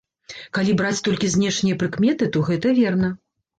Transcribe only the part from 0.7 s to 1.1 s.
браць